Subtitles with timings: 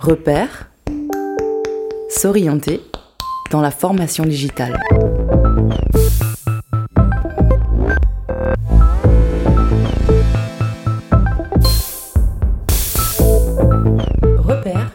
[0.00, 0.70] Repère,
[2.08, 2.80] s'orienter
[3.50, 4.80] dans la formation digitale.
[14.38, 14.90] Repère.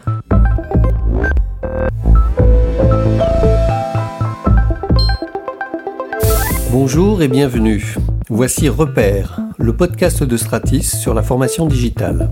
[6.72, 7.94] Bonjour et bienvenue.
[8.28, 12.28] Voici Repère, le podcast de Stratis sur la formation digitale.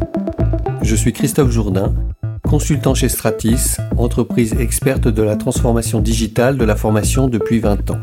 [0.83, 1.95] Je suis Christophe Jourdain,
[2.55, 7.99] consultant chez Stratis, entreprise experte de la transformation digitale de la formation depuis 20 ans.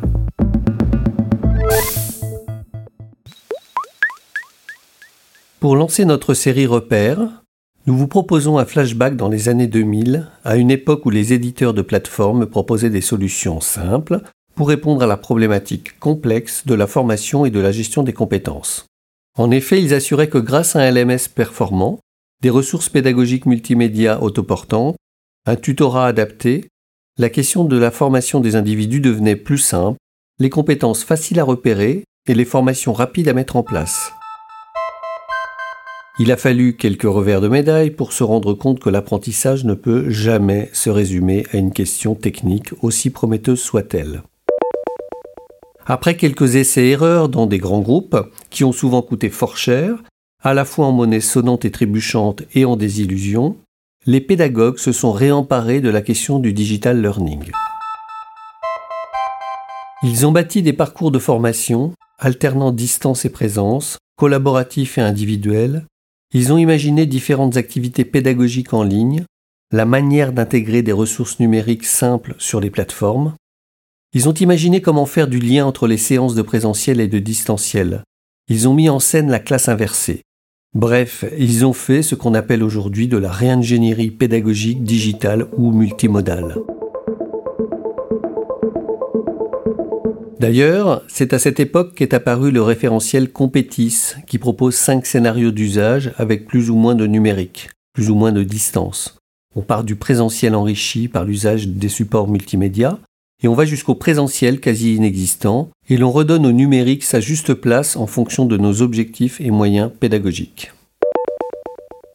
[5.62, 7.44] Pour lancer notre série Repères,
[7.86, 11.74] nous vous proposons un flashback dans les années 2000, à une époque où les éditeurs
[11.74, 14.20] de plateformes proposaient des solutions simples
[14.54, 18.86] pour répondre à la problématique complexe de la formation et de la gestion des compétences.
[19.38, 22.00] En effet, ils assuraient que grâce à un LMS performant,
[22.42, 24.96] des ressources pédagogiques multimédia autoportantes,
[25.46, 26.68] un tutorat adapté,
[27.18, 29.98] la question de la formation des individus devenait plus simple,
[30.40, 34.12] les compétences faciles à repérer et les formations rapides à mettre en place.
[36.20, 40.10] Il a fallu quelques revers de médaille pour se rendre compte que l'apprentissage ne peut
[40.10, 44.22] jamais se résumer à une question technique aussi prometteuse soit-elle.
[45.86, 48.18] Après quelques essais-erreurs dans des grands groupes,
[48.50, 50.04] qui ont souvent coûté fort cher,
[50.44, 53.58] à la fois en monnaie sonnante et trébuchante et en désillusion,
[54.08, 57.52] les pédagogues se sont réemparés de la question du digital learning.
[60.04, 65.86] Ils ont bâti des parcours de formation, alternant distance et présence, collaboratifs et individuels.
[66.34, 69.26] Ils ont imaginé différentes activités pédagogiques en ligne,
[69.72, 73.36] la manière d'intégrer des ressources numériques simples sur les plateformes.
[74.14, 78.04] Ils ont imaginé comment faire du lien entre les séances de présentiel et de distanciel.
[78.50, 80.24] Ils ont mis en scène la classe inversée.
[80.74, 86.56] Bref, ils ont fait ce qu'on appelle aujourd'hui de la réingénierie pédagogique digitale ou multimodale.
[90.40, 96.14] D'ailleurs, c'est à cette époque qu'est apparu le référentiel Compétis, qui propose cinq scénarios d'usage
[96.16, 99.18] avec plus ou moins de numérique, plus ou moins de distance.
[99.58, 102.98] On part du présentiel enrichi par l'usage des supports multimédia,
[103.42, 107.96] et on va jusqu'au présentiel quasi inexistant, et l'on redonne au numérique sa juste place
[107.96, 110.72] en fonction de nos objectifs et moyens pédagogiques.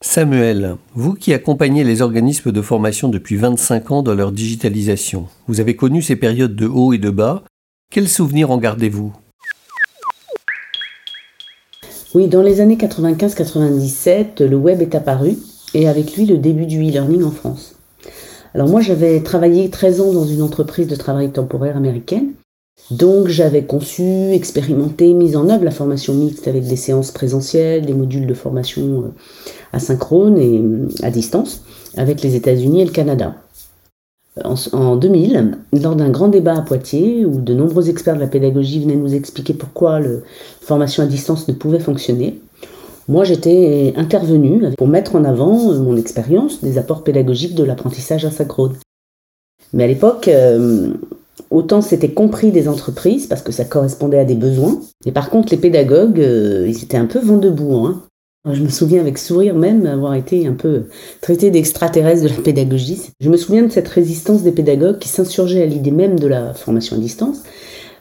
[0.02, 5.60] Samuel, vous qui accompagnez les organismes de formation depuis 25 ans dans leur digitalisation, vous
[5.60, 7.42] avez connu ces périodes de haut et de bas,
[7.90, 9.12] quels souvenirs en gardez-vous?
[12.14, 15.36] Oui, dans les années 95-97, le web est apparu,
[15.74, 17.75] et avec lui le début du e-learning en France.
[18.56, 22.32] Alors moi, j'avais travaillé 13 ans dans une entreprise de travail temporaire américaine.
[22.90, 27.92] Donc j'avais conçu, expérimenté, mis en œuvre la formation mixte avec des séances présentielles, des
[27.92, 29.08] modules de formation euh,
[29.74, 31.64] asynchrone et euh, à distance
[31.98, 33.34] avec les États-Unis et le Canada.
[34.72, 38.80] En 2000, lors d'un grand débat à Poitiers, où de nombreux experts de la pédagogie
[38.80, 40.08] venaient nous expliquer pourquoi la
[40.62, 42.40] formation à distance ne pouvait fonctionner,
[43.08, 48.24] moi, j'étais intervenue pour mettre en avant euh, mon expérience des apports pédagogiques de l'apprentissage
[48.24, 48.74] asynchrone.
[49.72, 50.92] Mais à l'époque, euh,
[51.50, 55.52] autant c'était compris des entreprises parce que ça correspondait à des besoins, et par contre,
[55.52, 57.74] les pédagogues, euh, ils étaient un peu vent debout.
[57.74, 58.02] Hein.
[58.52, 60.84] Je me souviens avec sourire même avoir été un peu
[61.20, 63.10] traité d'extraterrestre de la pédagogie.
[63.20, 66.54] Je me souviens de cette résistance des pédagogues qui s'insurgeaient à l'idée même de la
[66.54, 67.42] formation à distance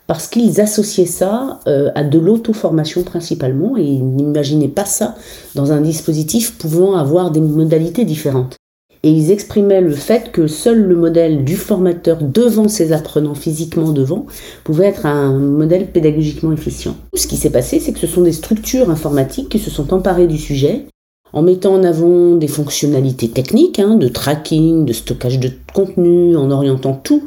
[0.07, 5.15] parce qu'ils associaient ça euh, à de l'auto-formation principalement et ils n'imaginaient pas ça
[5.55, 8.57] dans un dispositif pouvant avoir des modalités différentes.
[9.03, 13.91] Et ils exprimaient le fait que seul le modèle du formateur devant ses apprenants physiquement
[13.91, 14.25] devant
[14.63, 16.95] pouvait être un modèle pédagogiquement efficient.
[17.13, 20.25] Ce qui s'est passé, c'est que ce sont des structures informatiques qui se sont emparées
[20.25, 20.87] du sujet
[21.33, 26.49] en mettant en avant des fonctionnalités techniques, hein, de tracking, de stockage de contenu, en
[26.49, 27.23] orientant tout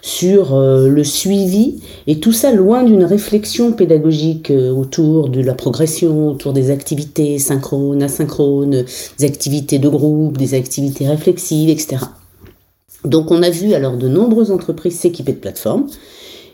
[0.00, 5.54] sur euh, le suivi, et tout ça loin d'une réflexion pédagogique euh, autour de la
[5.54, 8.84] progression, autour des activités synchrones, asynchrones,
[9.18, 11.98] des activités de groupe, des activités réflexives, etc.
[13.04, 15.86] Donc on a vu alors de nombreuses entreprises s'équiper de plateformes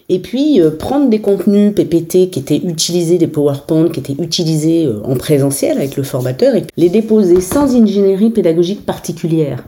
[0.09, 4.87] et puis euh, prendre des contenus PPT qui étaient utilisés, des PowerPoint qui étaient utilisés
[4.87, 9.65] euh, en présentiel avec le formateur, et les déposer sans ingénierie pédagogique particulière.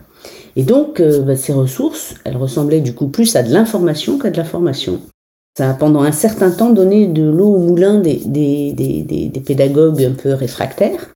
[0.56, 4.30] Et donc, euh, bah, ces ressources, elles ressemblaient du coup plus à de l'information qu'à
[4.30, 5.00] de la formation.
[5.56, 9.40] Ça a pendant un certain temps donné de l'eau au moulin des, des, des, des,
[9.40, 11.12] pédagogues un peu réfractaires,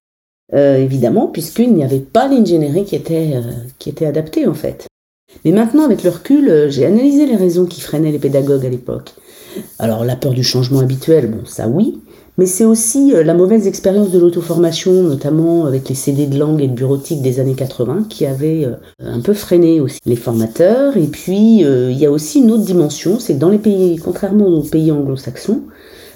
[0.53, 3.35] évidemment, puisqu'il n'y avait pas l'ingénierie qui était,
[3.79, 4.89] qui était adaptée en fait.
[5.45, 8.71] Mais maintenant, avec le recul, euh, j'ai analysé les raisons qui freinaient les pédagogues à
[8.71, 9.13] l'époque.
[9.79, 12.01] Alors, la peur du changement habituel, bon, ça oui,
[12.39, 16.63] mais c'est aussi euh, la mauvaise expérience de l'auto-formation, notamment avec les CD de langue
[16.63, 20.97] et de bureautique des années 80, qui avait euh, un peu freiné aussi les formateurs.
[20.97, 24.49] Et puis, il y a aussi une autre dimension, c'est que dans les pays, contrairement
[24.49, 25.63] aux pays anglo-saxons,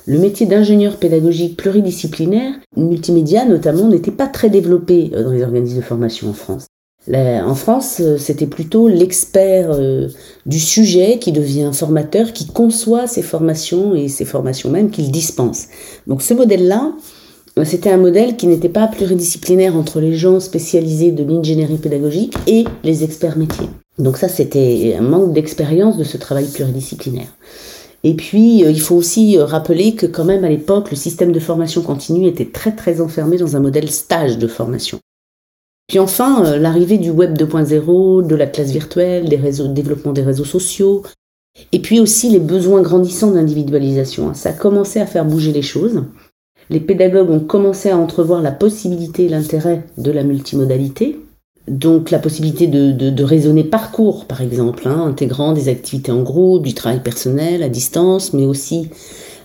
[0.06, 5.82] le métier d'ingénieur pédagogique pluridisciplinaire, multimédia notamment, n'était pas très développé dans les organismes de
[5.82, 6.66] formation en France
[7.16, 10.08] en France, euh, c'était plutôt l'expert euh,
[10.46, 15.68] du sujet qui devient formateur, qui conçoit ses formations et ses formations même qu'il dispense.
[16.06, 16.92] Donc ce modèle-là,
[17.58, 22.34] euh, c'était un modèle qui n'était pas pluridisciplinaire entre les gens spécialisés de l'ingénierie pédagogique
[22.46, 23.68] et les experts métiers.
[23.98, 27.34] Donc ça, c'était un manque d'expérience de ce travail pluridisciplinaire.
[28.04, 31.82] Et puis, il faut aussi rappeler que quand même à l'époque, le système de formation
[31.82, 35.00] continue était très très enfermé dans un modèle stage de formation.
[35.88, 40.22] Puis enfin, euh, l'arrivée du web 2.0, de la classe virtuelle, des réseaux, développement des
[40.22, 41.02] réseaux sociaux,
[41.72, 44.28] et puis aussi les besoins grandissants d'individualisation.
[44.28, 44.34] Hein.
[44.34, 46.04] Ça a commencé à faire bouger les choses.
[46.68, 51.18] Les pédagogues ont commencé à entrevoir la possibilité et l'intérêt de la multimodalité.
[51.66, 56.74] Donc la possibilité de, raisonner parcours, par exemple, hein, intégrant des activités en groupe, du
[56.74, 58.90] travail personnel à distance, mais aussi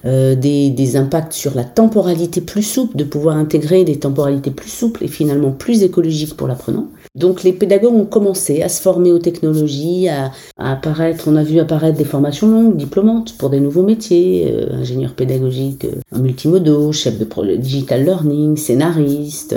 [0.06, 5.04] euh, des, impacts sur la temporalité plus souple, de pouvoir intégrer des temporalités plus souples
[5.06, 6.88] et finalement plus écologiques pour l'apprenant.
[7.16, 11.60] Donc les pédagogues ont commencé à se former aux technologies, à, apparaître, on a vu
[11.60, 17.18] apparaître des formations longues, diplômantes pour des nouveaux métiers, euh, ingénieur pédagogique euh, multimodaux, chef
[17.18, 19.56] de projet digital learning, scénariste.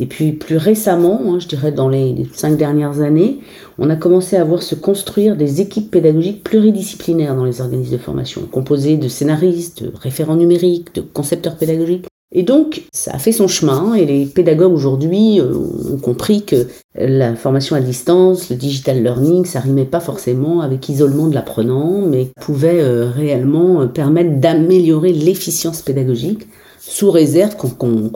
[0.00, 3.40] Et puis plus récemment, hein, je dirais dans les cinq dernières années,
[3.78, 7.98] on a commencé à voir se construire des équipes pédagogiques pluridisciplinaires dans les organismes de
[7.98, 12.06] formation, composées de scénaristes, de référents numériques, de concepteurs pédagogiques.
[12.30, 15.54] Et donc, ça a fait son chemin et les pédagogues aujourd'hui euh,
[15.94, 20.90] ont compris que la formation à distance, le digital learning, ça rimait pas forcément avec
[20.90, 26.46] isolement de l'apprenant, mais pouvait euh, réellement euh, permettre d'améliorer l'efficience pédagogique
[26.78, 28.10] sous réserve qu'on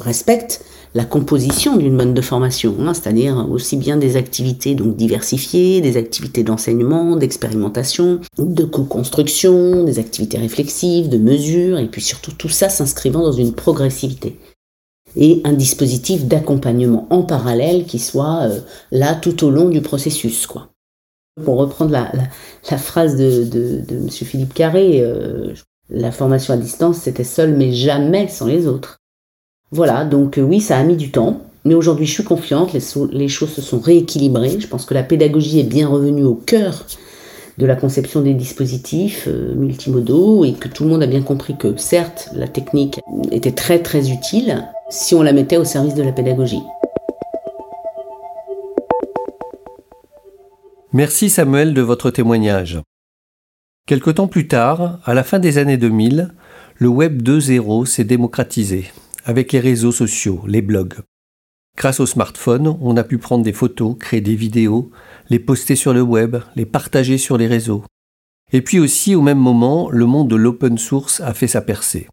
[0.00, 0.64] respecte
[0.94, 5.96] la composition d'une mode de formation, hein, c'est-à-dire aussi bien des activités donc diversifiées, des
[5.96, 12.68] activités d'enseignement, d'expérimentation, de co-construction, des activités réflexives, de mesure, et puis surtout tout ça
[12.68, 14.38] s'inscrivant dans une progressivité
[15.16, 20.46] et un dispositif d'accompagnement en parallèle qui soit euh, là tout au long du processus.
[21.44, 24.10] Pour reprendre la, phrase de, de, M.
[24.10, 25.54] Philippe Carré, euh,
[25.88, 28.98] la formation à distance, c'était seul mais jamais sans les autres.
[29.70, 33.28] Voilà, donc euh, oui, ça a mis du temps, mais aujourd'hui je suis confiante, les,
[33.28, 36.86] choses se sont rééquilibrées, je pense que la pédagogie est bien revenue au cœur
[37.58, 41.54] de la conception des dispositifs euh, multimodaux et que tout le monde a bien compris
[41.58, 42.98] que certes la technique
[43.30, 46.62] était très très utile si on la mettait au service de la pédagogie.
[50.94, 52.80] Merci Samuel de votre témoignage.
[53.84, 56.32] Quelque temps plus tard, à la fin des années 2000,
[56.76, 58.86] le Web 2.0 s'est démocratisé
[59.28, 60.94] avec les réseaux sociaux, les blogs.
[61.76, 64.90] Grâce au smartphone, on a pu prendre des photos, créer des vidéos,
[65.28, 67.84] les poster sur le web, les partager sur les réseaux.
[68.54, 72.08] Et puis aussi, au même moment, le monde de l'open source a fait sa percée.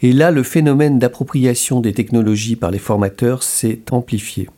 [0.00, 4.48] Et là, le phénomène d'appropriation des technologies par les formateurs s'est amplifié.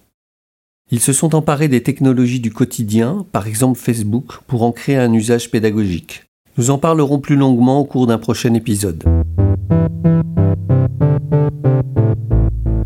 [0.93, 5.13] Ils se sont emparés des technologies du quotidien, par exemple Facebook, pour en créer un
[5.13, 6.23] usage pédagogique.
[6.59, 9.03] Nous en parlerons plus longuement au cours d'un prochain épisode.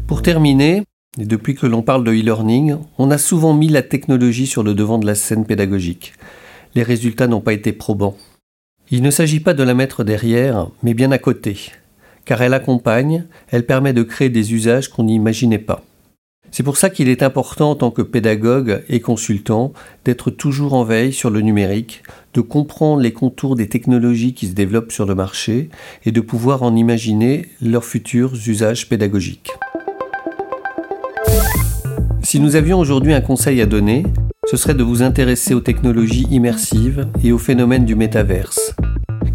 [0.07, 0.85] Pour terminer,
[1.19, 4.73] et depuis que l'on parle de e-learning, on a souvent mis la technologie sur le
[4.75, 6.13] devant de la scène pédagogique.
[6.77, 8.17] Les résultats n'ont pas été probants.
[8.93, 11.73] Il ne s'agit pas de la mettre derrière, mais bien à côté,
[12.25, 15.83] car elle accompagne, elle permet de créer des usages qu'on n'imaginait pas.
[16.51, 19.73] C'est pour ça qu'il est important en tant que pédagogue et consultant
[20.05, 22.03] d'être toujours en veille sur le numérique,
[22.35, 25.69] de comprendre les contours des technologies qui se développent sur le marché
[26.05, 29.51] et de pouvoir en imaginer leurs futurs usages pédagogiques.
[32.23, 34.05] Si nous avions aujourd'hui un conseil à donner,
[34.51, 38.75] ce serait de vous intéresser aux technologies immersives et aux phénomènes du métaverse,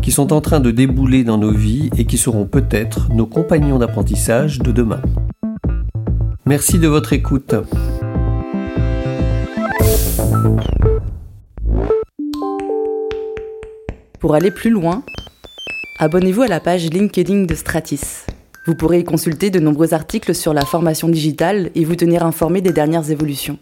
[0.01, 3.79] qui sont en train de débouler dans nos vies et qui seront peut-être nos compagnons
[3.79, 5.01] d'apprentissage de demain.
[6.51, 7.55] Merci de votre écoute.
[14.19, 15.01] Pour aller plus loin,
[15.99, 18.25] abonnez-vous à la page LinkedIn de Stratis.
[18.67, 22.59] Vous pourrez y consulter de nombreux articles sur la formation digitale et vous tenir informé
[22.59, 23.57] des dernières évolutions.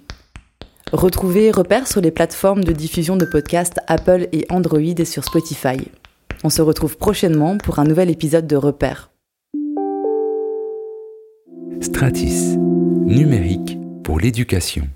[0.92, 5.78] Retrouvez Repères sur les plateformes de diffusion de podcasts Apple et Android et sur Spotify.
[6.44, 9.12] On se retrouve prochainement pour un nouvel épisode de Repères.
[11.82, 12.58] Stratis,
[13.10, 14.88] numérique pour l'éducation.